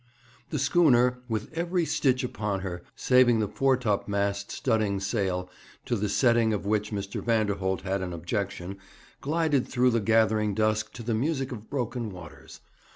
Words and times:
The 0.49 0.57
schooner, 0.57 1.19
with 1.29 1.53
every 1.53 1.85
stitch 1.85 2.23
upon 2.23 2.61
her, 2.61 2.81
saving 2.95 3.39
the 3.39 3.47
foretopmast 3.47 4.49
studding 4.51 4.99
sail, 4.99 5.47
to 5.85 5.95
the 5.95 6.09
setting 6.09 6.53
of 6.53 6.65
which 6.65 6.89
Mr. 6.91 7.21
Vanderholt 7.23 7.81
had 7.81 8.01
an 8.01 8.11
objection, 8.11 8.79
glided 9.21 9.67
through 9.67 9.91
the 9.91 9.99
gathering 9.99 10.55
dusk 10.55 10.91
to 10.93 11.03
the 11.03 11.13
music 11.13 11.51
of 11.51 11.69
broken 11.69 12.09
waters. 12.09 12.61